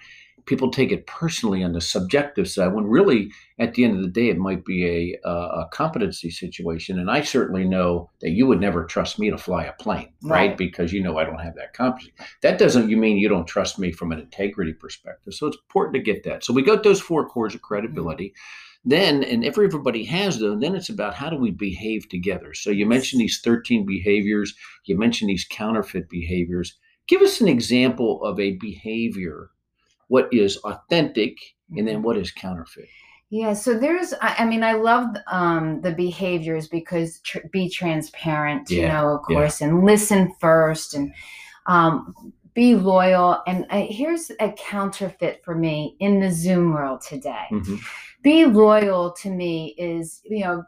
people 0.45 0.71
take 0.71 0.91
it 0.91 1.07
personally 1.07 1.63
on 1.63 1.73
the 1.73 1.81
subjective 1.81 2.49
side 2.49 2.73
when 2.73 2.85
really 2.85 3.31
at 3.59 3.73
the 3.73 3.83
end 3.83 3.95
of 3.95 4.01
the 4.01 4.09
day 4.09 4.29
it 4.29 4.37
might 4.37 4.65
be 4.65 5.17
a, 5.23 5.29
a 5.29 5.67
competency 5.71 6.29
situation. 6.29 6.99
And 6.99 7.09
i 7.09 7.21
certainly 7.21 7.65
know 7.65 8.09
that 8.21 8.31
you 8.31 8.47
would 8.47 8.59
never 8.59 8.85
trust 8.85 9.19
me 9.19 9.29
to 9.29 9.37
fly 9.37 9.65
a 9.65 9.73
plane 9.73 10.13
right, 10.23 10.49
right? 10.49 10.57
because 10.57 10.93
you 10.93 11.01
know 11.01 11.17
i 11.17 11.23
don't 11.23 11.39
have 11.39 11.55
that 11.55 11.73
competency 11.73 12.13
that 12.41 12.59
doesn't 12.59 12.89
you 12.89 12.97
mean 12.97 13.17
you 13.17 13.29
don't 13.29 13.47
trust 13.47 13.79
me 13.79 13.91
from 13.91 14.11
an 14.11 14.19
integrity 14.19 14.73
perspective. 14.73 15.33
So 15.33 15.47
it's 15.47 15.57
important 15.57 15.95
to 15.95 16.01
get 16.01 16.23
that. 16.23 16.43
So 16.43 16.53
we 16.53 16.63
got 16.63 16.83
those 16.83 17.01
four 17.01 17.27
cores 17.27 17.55
of 17.55 17.61
credibility. 17.61 18.29
Mm-hmm. 18.29 18.89
then 18.89 19.23
and 19.23 19.43
if 19.43 19.57
everybody 19.57 20.03
has 20.05 20.39
them 20.39 20.59
then 20.59 20.75
it's 20.75 20.89
about 20.89 21.13
how 21.13 21.29
do 21.29 21.37
we 21.37 21.51
behave 21.51 22.09
together. 22.09 22.53
So 22.53 22.71
you 22.71 22.85
mentioned 22.85 23.21
these 23.21 23.41
13 23.43 23.85
behaviors. 23.85 24.55
You 24.85 24.97
mentioned 24.97 25.29
these 25.29 25.45
counterfeit 25.49 26.09
behaviors. 26.09 26.77
Give 27.07 27.21
us 27.21 27.41
an 27.41 27.47
example 27.47 28.23
of 28.23 28.39
a 28.39 28.57
behavior 28.57 29.51
what 30.11 30.27
is 30.33 30.57
authentic 30.65 31.37
and 31.77 31.87
then 31.87 31.95
mm-hmm. 31.95 32.03
what 32.03 32.17
is 32.17 32.31
counterfeit 32.31 32.89
yeah 33.29 33.53
so 33.53 33.79
there's 33.79 34.13
i, 34.21 34.35
I 34.39 34.45
mean 34.45 34.61
i 34.61 34.73
love 34.73 35.15
um, 35.27 35.79
the 35.79 35.93
behaviors 35.93 36.67
because 36.67 37.21
tr- 37.21 37.47
be 37.49 37.69
transparent 37.69 38.69
yeah, 38.69 38.81
you 38.81 38.87
know 38.89 39.15
of 39.15 39.21
course 39.21 39.61
yeah. 39.61 39.67
and 39.67 39.85
listen 39.85 40.33
first 40.41 40.95
and 40.95 41.13
um, 41.67 42.13
be 42.53 42.75
loyal 42.75 43.41
and 43.47 43.65
uh, 43.69 43.85
here's 43.89 44.29
a 44.41 44.51
counterfeit 44.57 45.41
for 45.45 45.55
me 45.55 45.95
in 46.01 46.19
the 46.19 46.29
zoom 46.29 46.73
world 46.73 46.99
today 46.99 47.45
mm-hmm. 47.49 47.77
be 48.21 48.43
loyal 48.45 49.13
to 49.13 49.29
me 49.29 49.73
is 49.77 50.19
you 50.25 50.43
know 50.43 50.61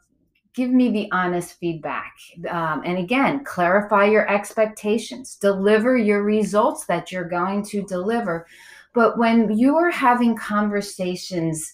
give 0.55 0.69
me 0.69 0.91
the 0.91 1.11
honest 1.11 1.59
feedback. 1.59 2.13
Um, 2.47 2.83
and 2.85 2.99
again, 2.99 3.43
clarify 3.43 4.05
your 4.05 4.29
expectations, 4.29 5.35
deliver 5.35 5.97
your 5.97 6.21
results 6.21 6.85
that 6.85 7.11
you're 7.11 7.27
going 7.27 7.65
to 7.65 7.81
deliver 7.87 8.45
but 8.93 9.17
when 9.17 9.57
you 9.57 9.75
are 9.77 9.91
having 9.91 10.35
conversations 10.35 11.73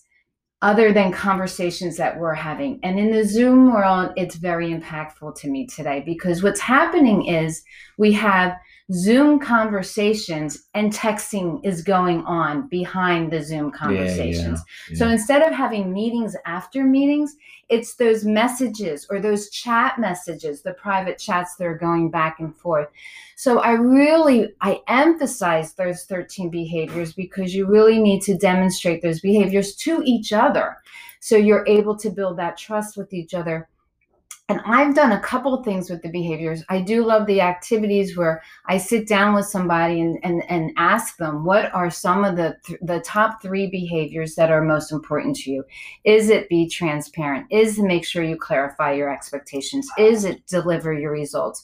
other 0.62 0.92
than 0.92 1.12
conversations 1.12 1.96
that 1.98 2.20
we're 2.20 2.34
having, 2.34 2.80
and 2.84 3.00
in 3.00 3.12
the 3.12 3.24
Zoom 3.24 3.74
world, 3.74 4.12
it's 4.18 4.36
very 4.36 4.70
impactful 4.74 5.40
to 5.40 5.50
me 5.50 5.66
today 5.66 6.04
because 6.06 6.44
what's 6.44 6.60
happening 6.60 7.26
is 7.26 7.64
we 7.98 8.12
have 8.12 8.58
Zoom 8.92 9.40
conversations 9.40 10.68
and 10.74 10.92
texting 10.92 11.64
is 11.64 11.84
going 11.84 12.24
on 12.26 12.68
behind 12.70 13.32
the 13.32 13.44
Zoom 13.44 13.72
conversations. 13.72 14.38
Yeah, 14.38 14.50
yeah, 14.50 14.56
yeah. 14.90 14.98
So 14.98 15.08
instead 15.10 15.42
of 15.44 15.54
having 15.54 15.94
meetings 15.94 16.36
after 16.46 16.84
meetings, 16.84 17.36
it's 17.70 17.96
those 17.96 18.26
messages 18.26 19.06
or 19.12 19.20
those 19.20 19.52
chat 19.52 20.00
messages, 20.00 20.64
the 20.64 20.74
private 20.74 21.20
chats 21.20 21.56
that 21.58 21.68
are 21.68 21.78
going 21.78 22.10
back 22.10 22.40
and 22.40 22.56
forth. 22.56 22.88
So 23.36 23.60
I 23.60 23.74
really 23.74 24.50
I 24.62 24.82
emphasize 24.88 25.74
those 25.74 26.06
13 26.06 26.50
behaviors 26.50 27.14
because 27.14 27.54
you 27.54 27.68
really 27.68 28.00
need 28.00 28.24
to 28.24 28.38
demonstrate 28.38 29.04
those 29.04 29.20
behaviors 29.20 29.76
to 29.78 30.02
each 30.04 30.34
other. 30.34 30.78
So 31.20 31.36
you're 31.36 31.68
able 31.68 31.96
to 31.98 32.10
build 32.10 32.38
that 32.38 32.58
trust 32.58 32.98
with 32.98 33.14
each 33.14 33.36
other 33.36 33.68
and 34.50 34.62
I've 34.66 34.96
done 34.96 35.12
a 35.12 35.20
couple 35.20 35.64
things 35.64 35.92
with 35.92 36.02
the 36.02 36.10
behaviors. 36.10 36.64
I 36.70 36.82
do 36.82 37.06
love 37.06 37.28
the 37.28 37.40
activities 37.40 38.18
where 38.18 38.42
I 38.66 38.80
sit 38.80 39.08
down 39.08 39.36
with 39.36 39.46
somebody 39.46 40.02
and, 40.02 40.18
and, 40.24 40.44
and 40.50 40.72
ask 40.76 41.18
them 41.18 41.46
what 41.46 41.72
are 41.72 41.92
some 41.92 42.26
of 42.26 42.36
the 42.36 42.58
th- 42.66 42.80
the 42.82 43.00
top 43.02 43.44
three 43.44 43.70
behaviors 43.70 44.34
that 44.36 44.52
are 44.52 44.64
most 44.64 44.92
important 44.92 45.36
to 45.38 45.52
you. 45.52 45.64
Is 46.04 46.30
it 46.30 46.50
be 46.50 46.68
transparent? 46.68 47.46
Is 47.52 47.78
it 47.78 47.84
make 47.84 48.04
sure 48.04 48.24
you 48.24 48.38
clarify 48.38 48.94
your 48.94 49.14
expectations? 49.14 49.88
Is 50.00 50.26
it 50.26 50.46
deliver 50.48 50.94
your 50.94 51.12
results? 51.12 51.64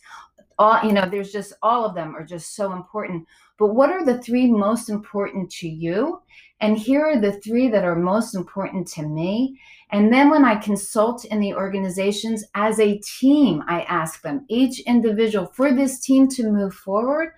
All 0.60 0.80
you 0.84 0.94
know, 0.94 1.10
there's 1.10 1.32
just 1.32 1.54
all 1.64 1.86
of 1.86 1.96
them 1.96 2.16
are 2.16 2.24
just 2.24 2.56
so 2.56 2.72
important. 2.72 3.26
But 3.58 3.74
what 3.74 3.90
are 3.90 4.06
the 4.06 4.22
three 4.22 4.52
most 4.52 4.90
important 4.90 5.50
to 5.54 5.68
you? 5.68 6.22
And 6.62 6.78
here 6.78 7.06
are 7.06 7.20
the 7.20 7.34
three 7.34 7.68
that 7.70 7.84
are 7.84 7.96
most 7.96 8.34
important 8.34 8.88
to 8.90 9.04
me. 9.04 9.60
And 9.92 10.14
then 10.14 10.30
when 10.30 10.46
I 10.46 10.56
consult 10.56 11.26
in 11.26 11.40
the 11.40 11.54
organizations 11.54 12.44
as 12.56 12.80
a 12.80 13.00
team, 13.20 13.62
I 13.68 13.82
ask 13.82 14.22
them, 14.22 14.46
each 14.50 14.80
individual, 14.82 15.48
for 15.48 15.74
this 15.74 16.00
team 16.00 16.28
to 16.30 16.50
move 16.50 16.74
forward, 16.74 17.30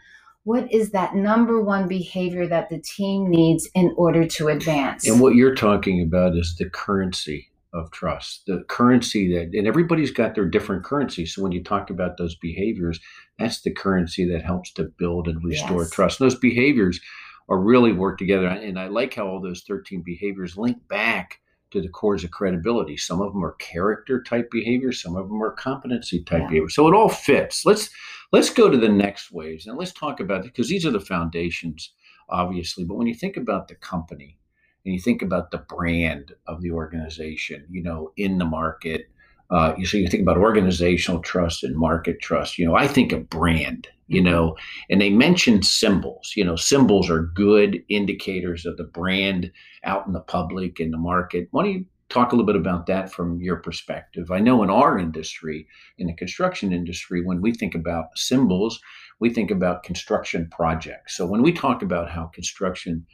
what 0.44 0.72
is 0.72 0.92
that 0.92 1.14
number 1.16 1.62
one 1.62 1.88
behavior 1.88 2.48
that 2.48 2.70
the 2.70 2.80
team 2.80 3.30
needs 3.30 3.70
in 3.76 3.94
order 3.98 4.26
to 4.26 4.48
advance? 4.48 5.06
And 5.06 5.20
what 5.20 5.36
you're 5.36 5.56
talking 5.56 6.02
about 6.02 6.38
is 6.38 6.56
the 6.58 6.70
currency 6.70 7.50
of 7.74 7.92
trust, 7.92 8.44
the 8.48 8.64
currency 8.70 9.34
that, 9.34 9.58
and 9.58 9.68
everybody's 9.68 10.12
got 10.12 10.36
their 10.36 10.48
different 10.48 10.86
currency. 10.86 11.26
So 11.26 11.44
when 11.44 11.52
you 11.52 11.64
talk 11.64 11.90
about 11.90 12.18
those 12.18 12.36
behaviors, 12.36 13.00
that's 13.38 13.62
the 13.62 13.74
currency 13.74 14.26
that 14.32 14.42
helps 14.42 14.72
to 14.74 14.86
build 14.86 15.28
and 15.28 15.44
restore 15.44 15.82
yes. 15.82 15.92
trust. 15.92 16.22
And 16.22 16.30
those 16.30 16.40
behaviors 16.40 17.02
are 17.50 17.60
really 17.60 17.94
work 17.94 18.18
together. 18.18 18.48
And 18.48 18.80
I 18.80 18.88
like 18.88 19.14
how 19.14 19.28
all 19.28 19.42
those 19.42 19.64
13 19.64 20.02
behaviors 20.02 20.58
link 20.58 20.78
back 20.88 21.40
to 21.72 21.82
the 21.82 21.90
cores 21.90 22.24
of 22.24 22.32
credibility. 22.32 22.98
Some 22.98 23.22
of 23.22 23.34
them 23.34 23.44
are 23.44 23.54
character 23.54 24.22
type 24.24 24.50
behaviors, 24.52 25.02
some 25.02 25.16
of 25.16 25.28
them 25.28 25.42
are 25.44 25.52
competency 25.52 26.24
type 26.24 26.42
yeah. 26.42 26.48
behaviors. 26.48 26.76
So 26.76 26.88
it 26.88 26.96
all 26.96 27.10
fits. 27.10 27.66
Let's 27.66 27.90
let's 28.32 28.50
go 28.50 28.70
to 28.70 28.78
the 28.78 28.90
next 28.90 29.32
waves 29.32 29.68
and 29.68 29.78
let's 29.78 29.94
talk 29.94 30.20
about 30.20 30.42
it 30.42 30.54
because 30.54 30.70
these 30.70 30.86
are 30.86 30.92
the 30.92 31.00
foundations, 31.00 31.92
obviously. 32.30 32.86
But 32.86 32.96
when 32.96 33.08
you 33.08 33.16
think 33.16 33.38
about 33.38 33.68
the 33.68 33.76
company 33.76 34.38
and 34.86 34.94
you 34.94 35.00
think 35.00 35.22
about 35.22 35.52
the 35.52 35.58
brand 35.58 36.34
of 36.48 36.62
the 36.62 36.72
organization, 36.72 37.66
you 37.70 37.84
know, 37.84 38.12
in 38.18 38.38
the 38.38 38.46
market, 38.46 39.10
uh, 39.50 39.74
you 39.78 39.86
so 39.86 39.98
you 39.98 40.08
think 40.08 40.24
about 40.24 40.38
organizational 40.38 41.22
trust 41.22 41.64
and 41.64 41.76
market 41.76 42.22
trust. 42.22 42.58
You 42.58 42.66
know, 42.66 42.76
I 42.76 42.88
think 42.88 43.12
of 43.12 43.30
brand. 43.30 43.88
You 44.08 44.22
know, 44.22 44.56
and 44.90 45.02
they 45.02 45.10
mentioned 45.10 45.66
symbols. 45.66 46.34
You 46.36 46.46
know, 46.46 46.56
symbols 46.56 47.10
are 47.10 47.32
good 47.36 47.84
indicators 47.90 48.66
of 48.66 48.78
the 48.78 48.86
brand 48.86 49.52
out 49.84 50.08
in 50.08 50.14
the 50.14 50.22
public 50.22 50.80
in 50.80 50.92
the 50.92 50.98
market. 50.98 51.48
Why 51.52 51.64
don't 51.64 51.74
you 51.74 51.86
talk 52.10 52.32
a 52.32 52.36
little 52.36 52.46
bit 52.46 52.56
about 52.56 52.86
that 52.86 53.12
from 53.12 53.42
your 53.42 53.58
perspective? 53.58 54.32
I 54.32 54.40
know 54.40 54.64
in 54.64 54.70
our 54.70 54.98
industry, 54.98 55.68
in 55.98 56.08
the 56.08 56.14
construction 56.14 56.72
industry, 56.72 57.22
when 57.24 57.42
we 57.42 57.54
think 57.54 57.76
about 57.76 58.06
symbols, 58.16 58.80
we 59.20 59.30
think 59.30 59.52
about 59.52 59.84
construction 59.84 60.48
projects. 60.52 61.18
So 61.18 61.26
when 61.26 61.42
we 61.42 61.52
talk 61.52 61.82
about 61.82 62.10
how 62.10 62.28
construction 62.28 63.06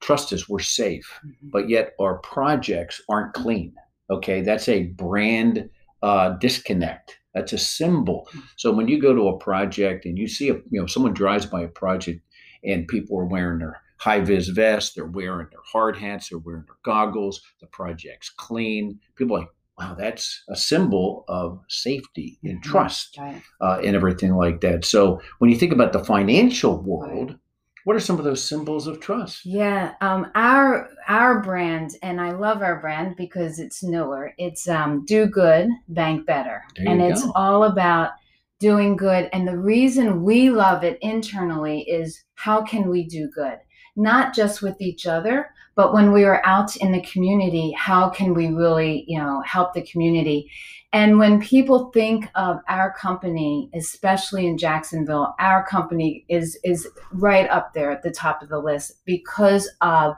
trust 0.00 0.32
us, 0.32 0.48
we're 0.48 0.60
safe, 0.60 1.20
mm-hmm. 1.24 1.48
but 1.50 1.68
yet 1.68 1.92
our 2.00 2.18
projects 2.18 3.02
aren't 3.08 3.34
clean. 3.34 3.74
Okay, 4.10 4.40
that's 4.40 4.68
a 4.68 4.84
brand 4.84 5.68
uh, 6.02 6.30
disconnect. 6.40 7.19
That's 7.34 7.52
a 7.52 7.58
symbol. 7.58 8.28
So 8.56 8.72
when 8.72 8.88
you 8.88 9.00
go 9.00 9.14
to 9.14 9.28
a 9.28 9.38
project 9.38 10.04
and 10.04 10.18
you 10.18 10.26
see 10.26 10.48
a, 10.48 10.54
you 10.54 10.80
know, 10.80 10.86
someone 10.86 11.14
drives 11.14 11.46
by 11.46 11.62
a 11.62 11.68
project 11.68 12.20
and 12.64 12.88
people 12.88 13.18
are 13.18 13.26
wearing 13.26 13.60
their 13.60 13.80
high 13.98 14.20
vis 14.20 14.48
vests, 14.48 14.94
they're 14.94 15.06
wearing 15.06 15.46
their 15.50 15.60
hard 15.64 15.96
hats, 15.96 16.28
they're 16.28 16.38
wearing 16.38 16.64
their 16.66 16.78
goggles, 16.84 17.40
the 17.60 17.66
project's 17.68 18.30
clean. 18.30 18.98
People 19.16 19.36
are 19.36 19.40
like, 19.40 19.48
wow, 19.78 19.94
that's 19.98 20.42
a 20.48 20.56
symbol 20.56 21.24
of 21.28 21.60
safety 21.68 22.38
and 22.42 22.60
mm-hmm. 22.60 22.70
trust 22.70 23.16
right. 23.18 23.42
uh, 23.60 23.80
and 23.84 23.96
everything 23.96 24.34
like 24.34 24.60
that. 24.60 24.84
So 24.84 25.20
when 25.38 25.50
you 25.50 25.56
think 25.56 25.72
about 25.72 25.92
the 25.92 26.04
financial 26.04 26.82
world, 26.82 27.36
what 27.84 27.96
are 27.96 28.00
some 28.00 28.18
of 28.18 28.24
those 28.24 28.46
symbols 28.46 28.86
of 28.86 29.00
trust? 29.00 29.44
Yeah, 29.44 29.94
um, 30.00 30.30
our 30.34 30.88
our 31.08 31.42
brand, 31.42 31.92
and 32.02 32.20
I 32.20 32.32
love 32.32 32.62
our 32.62 32.80
brand 32.80 33.16
because 33.16 33.58
it's 33.58 33.82
newer. 33.82 34.32
It's 34.38 34.68
um, 34.68 35.04
do 35.06 35.26
good, 35.26 35.68
bank 35.88 36.26
better, 36.26 36.62
and 36.76 37.00
it's 37.00 37.24
go. 37.24 37.32
all 37.34 37.64
about 37.64 38.10
doing 38.58 38.94
good. 38.94 39.28
And 39.32 39.48
the 39.48 39.58
reason 39.58 40.22
we 40.22 40.50
love 40.50 40.84
it 40.84 40.98
internally 41.00 41.80
is 41.80 42.22
how 42.34 42.62
can 42.62 42.88
we 42.88 43.06
do 43.06 43.28
good? 43.34 43.58
Not 43.96 44.34
just 44.34 44.62
with 44.62 44.80
each 44.80 45.06
other, 45.06 45.50
but 45.74 45.94
when 45.94 46.12
we 46.12 46.24
are 46.24 46.42
out 46.44 46.76
in 46.76 46.92
the 46.92 47.02
community, 47.02 47.74
how 47.76 48.10
can 48.10 48.34
we 48.34 48.48
really, 48.48 49.04
you 49.08 49.18
know, 49.18 49.42
help 49.46 49.72
the 49.72 49.82
community? 49.82 50.50
And 50.92 51.18
when 51.18 51.40
people 51.40 51.90
think 51.92 52.28
of 52.34 52.58
our 52.68 52.92
company, 52.92 53.70
especially 53.74 54.46
in 54.46 54.58
Jacksonville, 54.58 55.34
our 55.38 55.64
company 55.64 56.24
is 56.28 56.58
is 56.64 56.88
right 57.12 57.48
up 57.48 57.74
there 57.74 57.92
at 57.92 58.02
the 58.02 58.10
top 58.10 58.42
of 58.42 58.48
the 58.48 58.58
list 58.58 59.04
because 59.04 59.70
of 59.80 60.16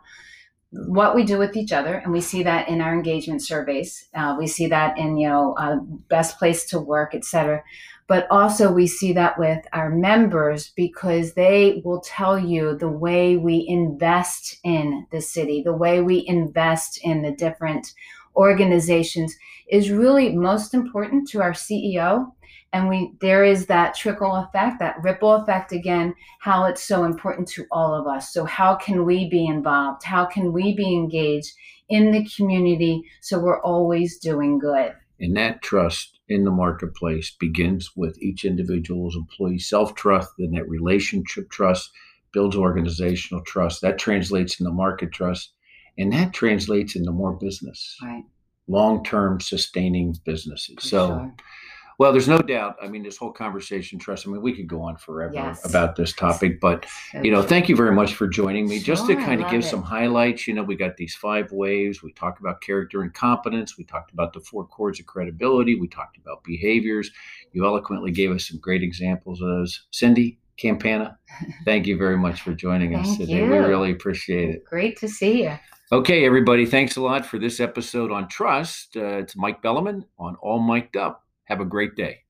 what 0.71 1.15
we 1.15 1.25
do 1.25 1.37
with 1.37 1.55
each 1.55 1.73
other, 1.73 1.97
and 1.97 2.11
we 2.11 2.23
see 2.23 2.43
that 2.45 2.69
in 2.69 2.81
our 2.81 2.95
engagement 2.95 3.43
surveys. 3.43 4.09
Uh, 4.15 4.35
we 4.39 4.47
see 4.47 4.67
that 4.69 4.97
in 4.97 5.19
you 5.19 5.29
know 5.29 5.55
uh, 5.59 5.77
best 6.09 6.39
place 6.39 6.65
to 6.71 6.81
work, 6.81 7.15
et 7.15 7.25
cetera. 7.25 7.63
But 8.09 8.27
also 8.31 8.73
we 8.73 8.87
see 8.87 9.13
that 9.13 9.39
with 9.39 9.65
our 9.73 9.91
members 9.91 10.73
because 10.75 11.35
they 11.35 11.83
will 11.85 12.01
tell 12.01 12.39
you 12.39 12.77
the 12.77 12.89
way 12.89 13.37
we 13.37 13.65
invest 13.69 14.59
in 14.65 15.07
the 15.13 15.21
city, 15.21 15.63
the 15.63 15.77
way 15.77 16.01
we 16.01 16.25
invest 16.27 16.99
in 17.03 17.23
the 17.23 17.33
different 17.33 17.93
organizations 18.37 19.37
is 19.69 19.91
really 19.91 20.35
most 20.35 20.75
important 20.75 21.29
to 21.29 21.41
our 21.41 21.53
CEO 21.53 22.33
and 22.73 22.89
we 22.89 23.13
there 23.21 23.45
is 23.45 23.67
that 23.67 23.95
trickle 23.95 24.35
effect 24.37 24.79
that 24.79 24.97
ripple 25.03 25.35
effect 25.35 25.73
again 25.73 26.15
how 26.41 26.65
it's 26.65 26.83
so 26.83 27.05
important 27.05 27.47
to 27.49 27.67
all 27.71 27.95
of 27.95 28.07
us. 28.07 28.33
So 28.33 28.45
how 28.45 28.75
can 28.75 29.05
we 29.05 29.29
be 29.29 29.47
involved? 29.47 30.03
How 30.03 30.25
can 30.25 30.53
we 30.53 30.75
be 30.75 30.95
engaged 30.95 31.53
in 31.89 32.13
the 32.13 32.27
community 32.37 33.03
so 33.21 33.39
we're 33.39 33.61
always 33.61 34.19
doing 34.19 34.59
good? 34.59 34.95
And 35.21 35.37
that 35.37 35.63
trust 35.63 36.19
in 36.29 36.45
the 36.45 36.51
marketplace 36.51 37.31
begins 37.39 37.91
with 37.95 38.21
each 38.21 38.45
individual's 38.45 39.17
employee 39.17 39.59
self 39.59 39.95
trust 39.95 40.31
then 40.39 40.53
that 40.53 40.69
relationship 40.69 41.51
trust 41.51 41.91
builds 42.33 42.57
organizational 42.57 43.45
trust. 43.45 43.83
That 43.83 43.99
translates 43.99 44.59
into 44.59 44.73
market 44.73 45.13
trust 45.13 45.53
and 45.99 46.13
that 46.13 46.33
translates 46.33 46.97
into 46.97 47.13
more 47.13 47.33
business. 47.33 47.97
Right. 48.03 48.25
Long-term 48.69 49.41
sustaining 49.41 50.17
businesses. 50.25 50.77
For 50.77 50.81
so 50.81 51.07
sure. 51.09 51.35
well 51.99 52.11
there's 52.13 52.29
no 52.29 52.39
doubt 52.39 52.77
i 52.83 52.89
mean 52.89 53.03
this 53.03 53.17
whole 53.19 53.33
conversation 53.33 53.99
trust 53.99 54.27
i 54.27 54.31
mean 54.31 54.41
we 54.41 54.55
could 54.57 54.67
go 54.69 54.81
on 54.83 54.97
forever 54.97 55.35
Yes. 55.35 55.65
about 55.69 55.95
this 55.97 56.13
topic 56.13 56.61
but 56.61 56.87
you 57.23 57.31
know 57.31 57.43
thank 57.43 57.69
you 57.69 57.77
very 57.77 57.93
much 57.95 58.15
for 58.15 58.27
joining 58.29 58.67
me. 58.69 58.79
Just 58.79 59.07
to 59.09 59.15
kind 59.17 59.43
of 59.43 59.51
give 59.51 59.63
love 59.63 59.71
some 59.71 59.83
highlights 59.83 60.47
you 60.49 60.55
know 60.55 60.63
we 60.63 60.77
got 60.77 60.97
these 60.97 61.15
five 61.15 61.51
waves 61.53 62.03
we 62.03 62.13
talked 62.13 62.41
about 62.41 62.61
character 62.63 63.03
and 63.03 63.13
competence. 63.13 63.77
We 63.77 63.85
talked 63.85 64.13
about 64.13 64.33
the 64.33 64.41
four 64.41 64.65
cores 64.67 64.99
of 65.01 65.07
credibility. 65.07 65.75
We 65.79 65.89
talked 65.89 66.17
about 66.17 66.43
behaviors. 66.45 67.11
You 67.53 67.67
eloquently 67.67 68.11
gave 68.13 68.31
us 68.31 68.49
some 68.49 68.59
great 68.61 68.83
examples 68.83 69.41
of 69.43 69.49
those. 69.49 69.87
Cindi 69.93 70.39
campana 70.57 71.19
thank 71.65 71.87
you 71.87 71.97
very 71.97 72.17
much 72.17 72.43
for 72.43 72.53
joining 72.53 72.95
us 72.95 73.17
today. 73.17 73.43
We 73.43 73.57
really 73.57 73.91
appreciate 73.91 74.51
it. 74.51 74.65
Great 74.65 74.99
to 74.99 75.09
see 75.09 75.45
you. 75.45 75.59
Okay 75.91 76.25
everybody 76.25 76.67
thanks 76.67 76.97
a 76.97 77.01
lot 77.01 77.27
for 77.27 77.39
this 77.39 77.61
episode 77.61 78.11
on 78.13 78.29
trust. 78.29 78.97
Uh, 78.97 79.19
it's 79.19 79.37
mike 79.37 79.63
bellaman 79.63 80.05
on 80.19 80.37
all 80.37 80.61
miked 80.61 80.97
up. 80.97 81.25
Have 81.45 81.61
a 81.61 81.65
great 81.65 81.97
day 81.97 82.23